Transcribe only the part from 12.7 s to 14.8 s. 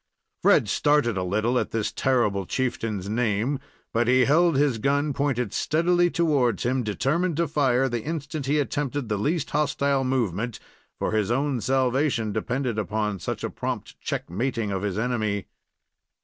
upon such a prompt check mating